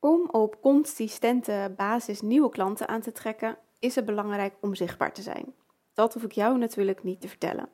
[0.00, 5.22] Om op consistente basis nieuwe klanten aan te trekken, is het belangrijk om zichtbaar te
[5.22, 5.54] zijn.
[5.94, 7.68] Dat hoef ik jou natuurlijk niet te vertellen.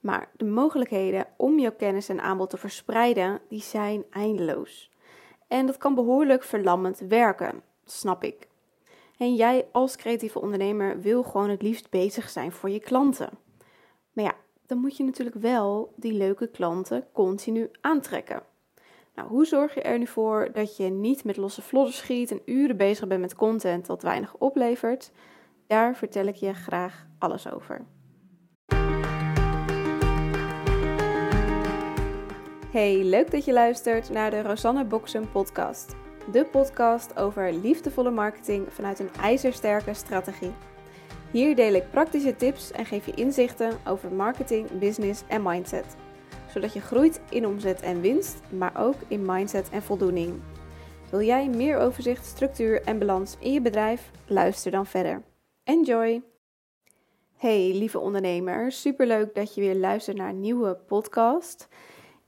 [0.00, 4.90] Maar de mogelijkheden om jouw kennis en aanbod te verspreiden, die zijn eindeloos.
[5.48, 8.48] En dat kan behoorlijk verlammend werken, snap ik.
[9.18, 13.30] En jij als creatieve ondernemer wil gewoon het liefst bezig zijn voor je klanten.
[14.12, 14.34] Maar ja,
[14.66, 18.42] dan moet je natuurlijk wel die leuke klanten continu aantrekken.
[19.16, 22.40] Nou, hoe zorg je er nu voor dat je niet met losse vlodder schiet en
[22.44, 25.12] uren bezig bent met content dat weinig oplevert?
[25.66, 27.84] Daar vertel ik je graag alles over.
[32.70, 35.94] Hey, leuk dat je luistert naar de Rosanne Boxen podcast.
[36.32, 40.52] De podcast over liefdevolle marketing vanuit een ijzersterke strategie.
[41.30, 45.96] Hier deel ik praktische tips en geef je inzichten over marketing, business en mindset
[46.56, 50.40] zodat je groeit in omzet en winst, maar ook in mindset en voldoening.
[51.10, 54.10] Wil jij meer overzicht, structuur en balans in je bedrijf?
[54.26, 55.22] Luister dan verder.
[55.64, 56.22] Enjoy!
[57.36, 61.68] Hey lieve ondernemer, superleuk dat je weer luistert naar een nieuwe podcast.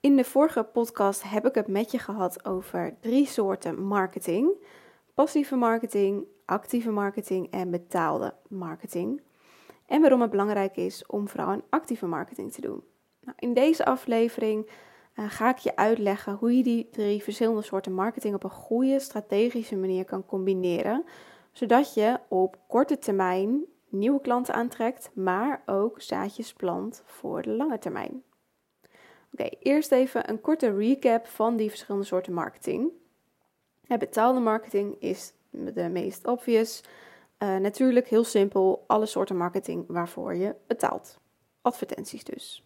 [0.01, 4.51] In de vorige podcast heb ik het met je gehad over drie soorten marketing:
[5.15, 9.23] passieve marketing, actieve marketing en betaalde marketing.
[9.87, 12.83] En waarom het belangrijk is om vooral een actieve marketing te doen.
[13.29, 14.67] Nou, in deze aflevering
[15.15, 19.01] uh, ga ik je uitleggen hoe je die drie verschillende soorten marketing op een goede
[19.01, 21.05] strategische manier kan combineren,
[21.53, 27.79] zodat je op korte termijn nieuwe klanten aantrekt, maar ook zaadjes plant voor de lange
[27.79, 28.23] termijn.
[29.33, 32.91] Oké, eerst even een korte recap van die verschillende soorten marketing.
[33.99, 36.83] Betaalde marketing is de meest obvious.
[37.39, 41.19] Uh, natuurlijk heel simpel, alle soorten marketing waarvoor je betaalt.
[41.62, 42.62] Advertenties dus.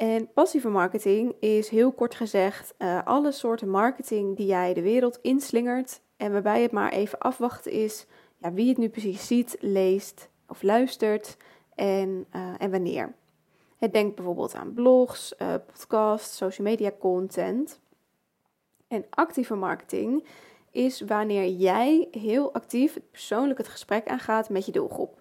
[0.00, 5.18] En passieve marketing is heel kort gezegd uh, alle soorten marketing die jij de wereld
[5.22, 8.06] inslingert en waarbij het maar even afwachten is
[8.38, 11.36] ja, wie het nu precies ziet, leest of luistert
[11.74, 13.14] en, uh, en wanneer.
[13.76, 17.80] Het denkt bijvoorbeeld aan blogs, uh, podcasts, social media content.
[18.88, 20.26] En actieve marketing
[20.70, 25.19] is wanneer jij heel actief persoonlijk het gesprek aangaat met je doelgroep.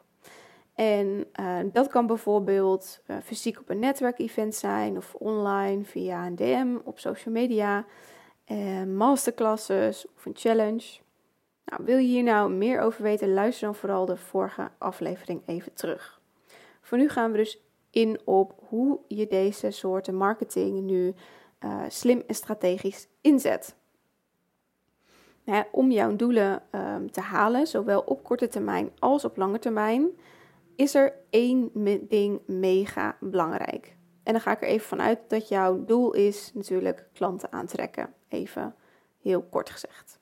[0.79, 6.35] En uh, dat kan bijvoorbeeld uh, fysiek op een netwerkevent zijn of online via een
[6.35, 7.85] DM op social media,
[8.47, 11.00] uh, masterclasses of een challenge.
[11.66, 15.73] Nou, wil je hier nou meer over weten, luister dan vooral de vorige aflevering even
[15.73, 16.22] terug.
[16.81, 21.13] Voor nu gaan we dus in op hoe je deze soorten marketing nu
[21.88, 23.75] slim en strategisch inzet.
[25.44, 30.11] Nou, om jouw doelen um, te halen, zowel op korte termijn als op lange termijn
[30.79, 31.72] is er één
[32.07, 33.95] ding mega belangrijk.
[34.23, 38.13] En dan ga ik er even vanuit dat jouw doel is natuurlijk klanten aantrekken.
[38.28, 38.75] Even
[39.22, 40.19] heel kort gezegd.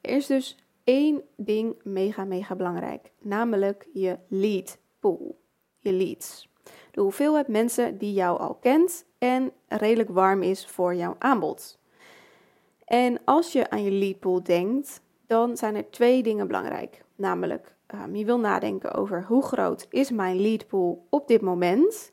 [0.00, 3.12] Er is dus één ding mega, mega belangrijk.
[3.18, 5.40] Namelijk je lead pool.
[5.78, 6.48] Je leads.
[6.90, 11.78] De hoeveelheid mensen die jou al kent en redelijk warm is voor jouw aanbod.
[12.84, 17.04] En als je aan je lead pool denkt, dan zijn er twee dingen belangrijk.
[17.20, 22.12] Namelijk um, je wil nadenken over hoe groot is mijn lead pool op dit moment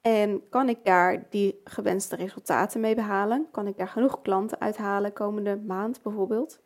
[0.00, 3.46] en kan ik daar die gewenste resultaten mee behalen?
[3.50, 6.60] Kan ik daar genoeg klanten uithalen komende maand bijvoorbeeld?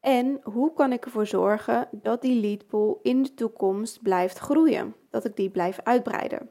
[0.00, 4.94] En hoe kan ik ervoor zorgen dat die lead pool in de toekomst blijft groeien?
[5.10, 6.50] Dat ik die blijf uitbreiden?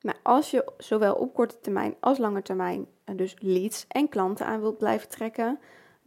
[0.00, 4.46] Maar als je zowel op korte termijn als lange termijn eh, dus leads en klanten
[4.46, 5.58] aan wilt blijven trekken,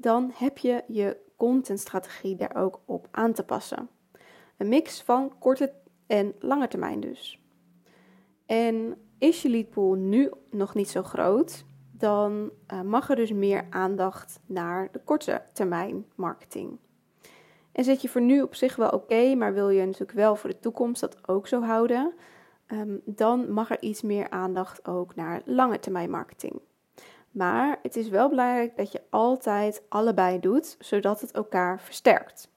[0.04, 3.90] dan heb je je contentstrategie daar ook op aan te passen.
[4.58, 5.74] Een mix van korte
[6.08, 7.42] en lange termijn dus.
[8.46, 13.68] En is je leadpool nu nog niet zo groot, dan uh, mag er dus meer
[13.70, 16.80] aandacht naar de korte termijn marketing.
[17.72, 20.50] En zit je voor nu op zich wel oké, maar wil je natuurlijk wel voor
[20.50, 22.14] de toekomst dat ook zo houden,
[22.68, 26.62] um, dan mag er iets meer aandacht ook naar lange termijn marketing.
[27.34, 32.52] Maar het is wel belangrijk dat je altijd allebei doet, zodat het elkaar versterkt.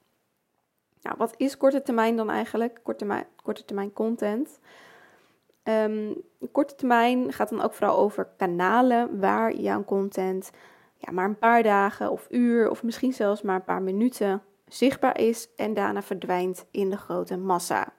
[1.03, 2.81] Nou, wat is korte termijn dan eigenlijk?
[2.83, 4.59] Korte termijn, korte termijn content.
[5.63, 6.15] Um,
[6.53, 10.51] korte termijn gaat dan ook vooral over kanalen waar jouw content
[10.99, 15.21] ja, maar een paar dagen of uur of misschien zelfs maar een paar minuten zichtbaar
[15.21, 17.93] is en daarna verdwijnt in de grote massa.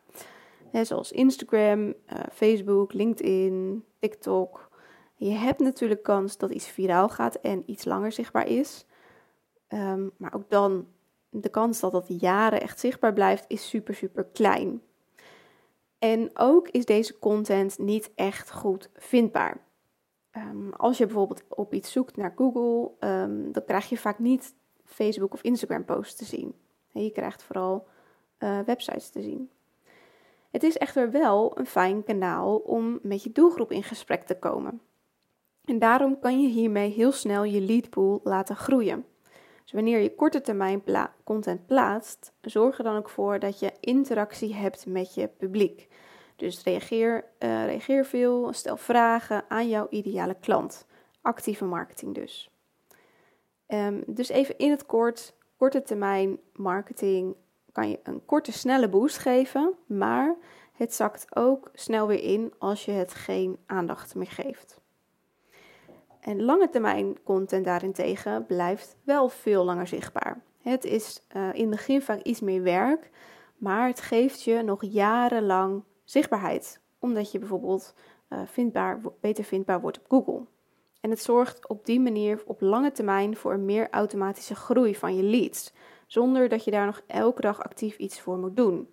[0.71, 1.93] zoals Instagram, uh,
[2.31, 4.66] Facebook, LinkedIn, TikTok,
[5.17, 8.85] je hebt natuurlijk kans dat iets viraal gaat en iets langer zichtbaar is.
[9.69, 10.87] Um, maar ook dan,
[11.29, 14.81] de kans dat dat jaren echt zichtbaar blijft, is super, super klein.
[15.99, 19.65] En ook is deze content niet echt goed vindbaar.
[20.31, 24.55] Ehm, als je bijvoorbeeld op iets zoekt naar Google, um, dan krijg je vaak niet
[24.85, 26.55] Facebook of Instagram posts te zien.
[26.91, 27.87] je krijgt vooral
[28.39, 29.49] uh, websites te zien.
[30.51, 34.81] Het is echter wel een fijn kanaal om met je doelgroep in gesprek te komen.
[35.67, 39.05] En daarom kan je hiermee heel snel je leadpool laten groeien.
[39.63, 40.83] Dus wanneer je korte termijn
[41.23, 45.87] content plaatst, zorg er dan ook voor dat je interactie hebt met je publiek.
[46.35, 50.85] Dus reageer, uh, reageer veel, stel vragen aan jouw ideale klant.
[51.21, 52.49] Actieve marketing dus.
[53.67, 57.35] Um, dus even in het kort, korte termijn marketing
[57.71, 60.35] kan je een korte, snelle boost geven, maar
[60.73, 64.79] het zakt ook snel weer in als je het geen aandacht meer geeft.
[66.27, 70.41] En lange termijn content daarentegen blijft wel veel langer zichtbaar.
[70.61, 73.09] Het is uh, in het begin vaak iets meer werk,
[73.57, 77.93] maar het geeft je nog jarenlang zichtbaarheid, omdat je bijvoorbeeld
[78.29, 80.45] uh, vindbaar, beter vindbaar wordt op Google.
[81.01, 85.15] En het zorgt op die manier op lange termijn voor een meer automatische groei van
[85.15, 85.73] je leads,
[86.07, 88.89] zonder dat je daar nog elke dag actief iets voor moet doen.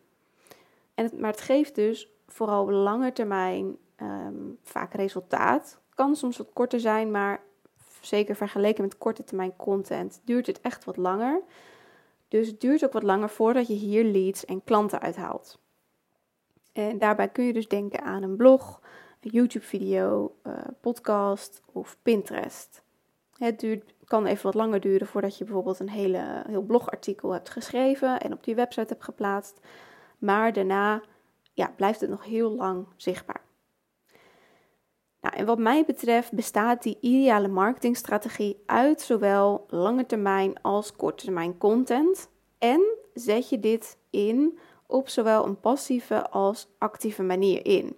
[0.95, 5.83] En het, maar het geeft dus vooral lange termijn um, vaak resultaat.
[5.95, 7.41] Kan soms wat korter zijn, maar
[8.01, 11.43] zeker vergeleken met korte termijn content duurt het echt wat langer.
[12.29, 15.59] Dus het duurt ook wat langer voordat je hier leads en klanten uithaalt.
[16.73, 18.81] En daarbij kun je dus denken aan een blog,
[19.21, 22.83] een YouTube-video, uh, podcast of Pinterest.
[23.39, 27.51] Het duurt, kan even wat langer duren voordat je bijvoorbeeld een hele, heel blogartikel hebt
[27.51, 29.61] geschreven en op die website hebt geplaatst.
[30.19, 31.03] Maar daarna
[31.53, 33.43] ja, blijft het nog heel lang zichtbaar.
[35.35, 41.59] En wat mij betreft bestaat die ideale marketingstrategie uit zowel lange termijn als korte termijn
[41.59, 42.29] content.
[42.59, 42.81] En
[43.15, 47.97] zet je dit in op zowel een passieve als actieve manier in.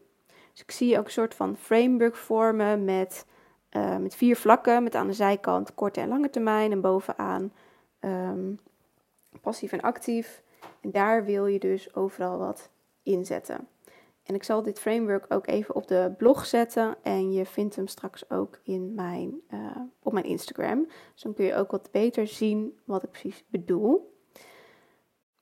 [0.52, 3.26] Dus ik zie ook een soort van framework vormen met,
[3.72, 7.52] uh, met vier vlakken, met aan de zijkant korte en lange termijn en bovenaan
[8.00, 8.58] um,
[9.40, 10.42] passief en actief.
[10.80, 12.70] En daar wil je dus overal wat
[13.02, 13.68] inzetten.
[14.26, 16.96] En ik zal dit framework ook even op de blog zetten.
[17.02, 20.86] En je vindt hem straks ook in mijn, uh, op mijn Instagram.
[21.12, 24.14] Dus dan kun je ook wat beter zien wat ik precies bedoel.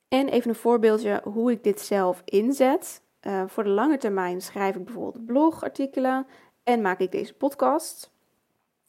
[0.09, 3.03] En even een voorbeeldje hoe ik dit zelf inzet.
[3.23, 6.27] Uh, voor de lange termijn schrijf ik bijvoorbeeld blogartikelen
[6.63, 8.13] en maak ik deze podcast.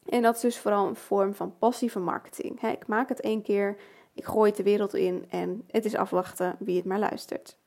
[0.05, 2.61] En dat is dus vooral een vorm van passieve marketing.
[2.61, 3.77] ik maak het één keer,
[4.13, 7.57] ik gooi het de wereld in en het is afwachten wie het maar luistert.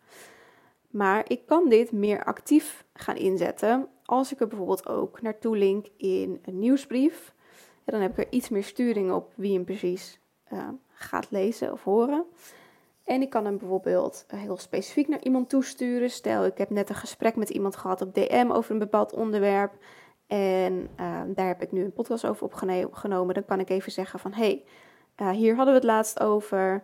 [0.89, 5.87] Maar ik kan dit meer actief gaan inzetten als ik er bijvoorbeeld ook naartoe link
[5.97, 7.35] in een nieuwsbrief.
[7.85, 10.21] En dan heb ik er iets meer sturing op wie hem precies
[10.53, 12.25] uh, gaat lezen of horen.
[13.05, 16.11] En ik kan hem bijvoorbeeld heel specifiek naar iemand toesturen.
[16.11, 19.73] Stel, ik heb net een gesprek met iemand gehad op DM over een bepaald onderwerp.
[20.27, 22.45] En uh, daar heb ik nu een podcast over
[22.85, 23.35] opgenomen.
[23.35, 24.65] Dan kan ik even zeggen van, hey,
[25.17, 26.83] uh, hier hadden we het laatst over.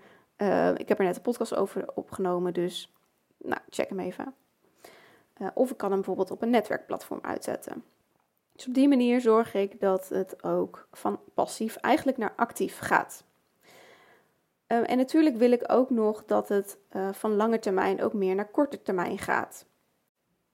[0.77, 2.95] Ik heb er net een podcast over opgenomen, dus
[3.45, 4.35] nou, check hem even.
[5.55, 7.85] of ik kan hem bijvoorbeeld op een netwerkplatform uitzetten.
[8.53, 13.25] Dus op die manier zorg ik dat het ook van passief eigenlijk naar actief gaat.
[14.67, 18.35] Ehm, en natuurlijk wil ik ook nog dat het uh, van lange termijn ook meer
[18.35, 19.67] naar korte termijn gaat.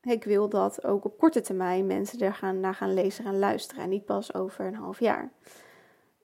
[0.02, 3.82] Ik wil dat ook op korte termijn mensen er gaan, naar gaan lezen en luisteren
[3.82, 5.32] en niet pas over een half jaar.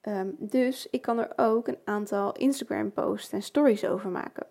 [0.03, 4.47] Um, dus ik kan er ook een aantal Instagram posts en stories over maken.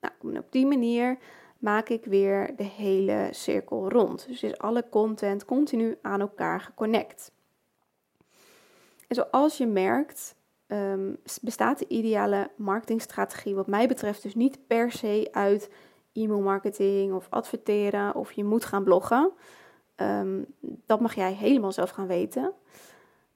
[0.00, 1.18] Nou, op die manier
[1.58, 4.26] maak ik weer de hele cirkel rond.
[4.26, 7.32] Dus is alle content continu aan elkaar geconnect.
[9.08, 10.34] En zoals je merkt,
[10.66, 15.70] um, bestaat de ideale marketingstrategie, wat mij betreft, dus niet per se uit
[16.12, 19.32] e-mailmarketing of adverteren of je moet gaan bloggen.
[19.96, 22.52] Um, dat mag jij helemaal zelf gaan weten.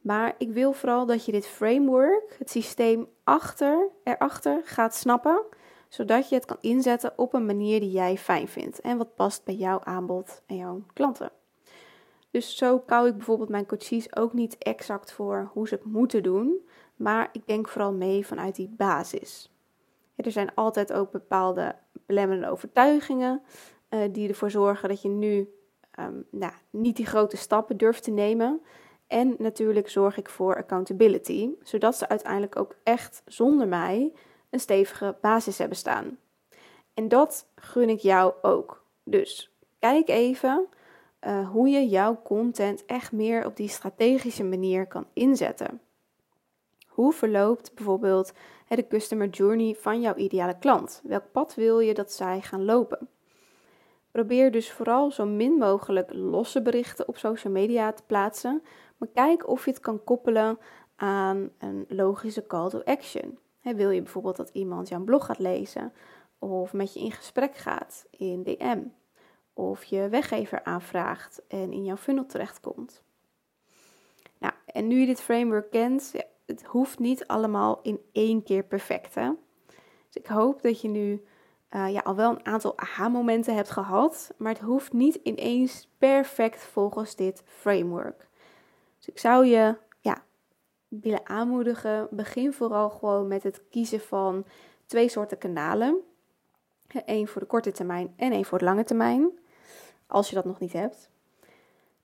[0.01, 5.43] Maar ik wil vooral dat je dit framework, het systeem achter, erachter gaat snappen,
[5.93, 9.45] zodat je het kan inzetten op een manier die jij fijn vindt en wat past
[9.45, 11.33] bij jouw aanbod en jouw klanten.
[12.31, 16.23] Dus zo kou ik bijvoorbeeld mijn coaches ook niet exact voor hoe ze het moeten
[16.23, 19.51] doen, maar ik denk vooral mee vanuit die basis.
[20.17, 21.75] er zijn altijd ook bepaalde
[22.07, 23.43] belemmerende overtuigingen
[23.91, 25.55] uh, die ervoor zorgen dat je nu
[25.99, 28.61] um, nou, niet die grote stappen durft te nemen.
[29.07, 34.13] En natuurlijk zorg ik voor accountability, zodat ze uiteindelijk ook echt zonder mij
[34.53, 36.19] een stevige basis hebben staan.
[36.95, 38.85] En dat gun ik jou ook.
[39.05, 40.67] Dus kijk even
[41.27, 45.81] uh, hoe je jouw content echt meer op die strategische manier kan inzetten.
[46.87, 48.33] Hoe verloopt bijvoorbeeld
[48.69, 51.01] de customer journey van jouw ideale klant?
[51.05, 53.09] Welk pad wil je dat zij gaan lopen?
[54.11, 58.63] Probeer dus vooral zo min mogelijk losse berichten op social media te plaatsen,
[58.97, 60.59] Maar kijk of je het kan koppelen
[60.97, 63.39] aan een logische call to action.
[63.63, 65.93] Wil je bijvoorbeeld dat iemand jouw blog gaat lezen
[66.39, 68.81] of met je in gesprek gaat in DM
[69.55, 73.03] of je weggever aanvraagt en in jouw funnel terechtkomt.
[74.39, 76.13] Nou, en nu je dit framework kent,
[76.47, 79.15] het hoeft niet allemaal in één keer perfect.
[79.15, 79.31] Hè?
[80.07, 81.25] Dus ik hoop dat je nu
[81.71, 86.63] uh, ja, al wel een aantal aha-momenten hebt gehad, maar het hoeft niet ineens perfect
[86.63, 88.29] volgens dit framework.
[88.99, 89.77] Dus ik zou je
[91.01, 94.45] willen aanmoedigen, begin vooral gewoon met het kiezen van
[94.87, 96.01] twee soorten kanalen.
[97.05, 99.31] Eén voor de korte termijn en één voor de lange termijn,
[100.07, 101.11] als je dat nog niet hebt.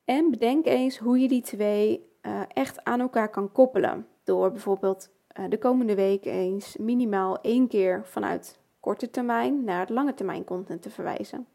[0.04, 4.06] En bedenk eens hoe je die twee uh, echt aan elkaar kan koppelen.
[4.24, 9.90] Door bijvoorbeeld uh, de komende week eens minimaal één keer vanuit korte termijn naar het
[9.90, 11.46] lange termijn content te verwijzen.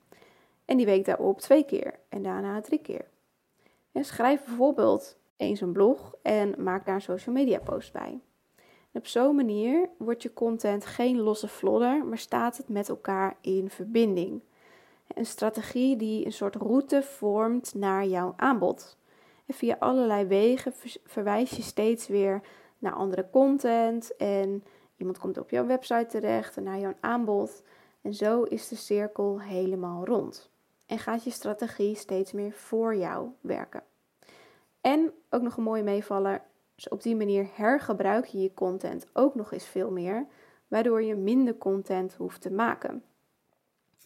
[0.66, 3.06] En die week daarop twee keer en daarna drie keer.
[3.94, 8.20] schrijf bijvoorbeeld eens een blog en maak daar een social media post bij.
[8.94, 13.70] op zo'n manier wordt je content geen losse vlodder, maar staat het met elkaar in
[13.70, 14.42] verbinding.
[15.08, 18.98] Een strategie die een soort route vormt naar jouw aanbod.
[19.46, 20.74] En via allerlei wegen
[21.06, 22.42] verwijs je steeds weer
[22.80, 24.64] naar andere content en
[25.04, 27.64] Iemand komt op jouw website terecht en naar jouw aanbod.
[28.02, 30.50] En zo is de cirkel helemaal rond.
[30.86, 33.84] En gaat je strategie steeds meer voor jou werken.
[34.84, 36.42] En ook nog een mooie meevaller.
[36.76, 40.26] Dus op die manier hergebruik je je content ook nog eens veel meer,
[40.68, 43.04] waardoor je minder content hoeft te maken.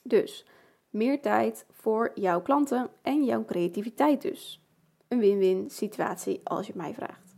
[0.04, 0.46] Dus
[0.90, 4.62] meer tijd voor jouw klanten en jouw creativiteit dus.
[5.08, 7.36] Een win-win situatie als je mij vraagt.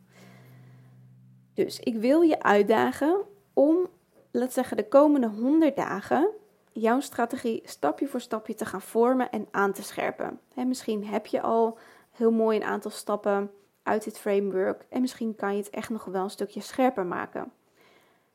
[1.53, 3.21] Dus ik wil je uitdagen
[3.53, 3.87] om,
[4.31, 6.29] laten zeggen, de komende 100 dagen
[6.71, 10.39] jouw strategie stapje voor stapje te gaan vormen en aan te scherpen.
[10.55, 11.77] misschien heb je al
[12.19, 13.51] heel mooi een aantal stappen
[13.83, 17.51] uit dit framework en misschien kan je het echt nog wel een stukje scherper maken.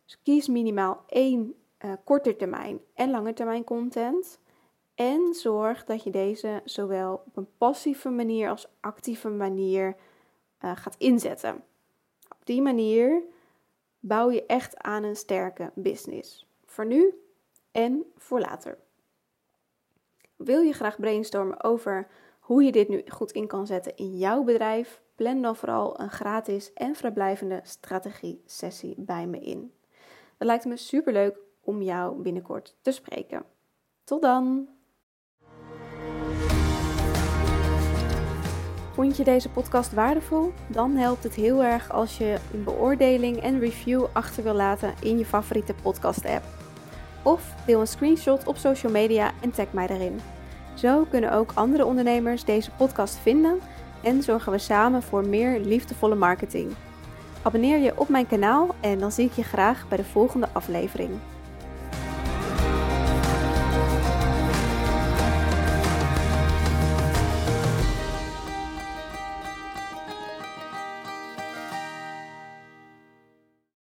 [0.04, 4.38] Dus kies minimaal één uh, korte termijn en lange termijn content.
[4.94, 9.96] En zorg dat je deze zowel op een passieve manier als actieve manier
[10.64, 11.54] uh, gaat inzetten.
[12.28, 13.22] Op die manier
[14.00, 16.46] bouw je echt aan een sterke business.
[16.64, 17.14] Voor nu
[17.72, 18.78] en voor later.
[20.36, 22.06] Wil je graag brainstormen over
[22.44, 25.02] hoe je dit nu goed in kan zetten in jouw bedrijf?
[25.14, 29.72] Plan dan vooral een gratis en vrijblijvende strategie-sessie bij me in.
[30.38, 33.44] Het lijkt me superleuk om jou binnenkort te spreken.
[34.04, 34.68] Tot dan!
[38.92, 40.52] Vond je deze podcast waardevol?
[40.68, 45.18] Dan helpt het heel erg als je een beoordeling en review achter wil laten in
[45.18, 46.44] je favoriete podcast-app.
[47.22, 50.20] Of deel een screenshot op social media en tag mij daarin.
[50.74, 53.58] Zo kunnen ook andere ondernemers deze podcast vinden
[54.02, 56.72] en zorgen we samen voor meer liefdevolle marketing.
[57.42, 61.10] Abonneer je op mijn kanaal en dan zie ik je graag bij de volgende aflevering.